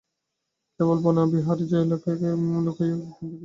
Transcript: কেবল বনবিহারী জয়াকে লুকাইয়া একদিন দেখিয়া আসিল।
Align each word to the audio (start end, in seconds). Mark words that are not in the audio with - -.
কেবল 0.79 0.97
বনবিহারী 1.03 1.65
জয়াকে 1.67 1.89
লুকাইয়া 1.89 2.29
একদিন 2.31 2.61
দেখিয়া 2.67 2.95
আসিল। 3.07 3.31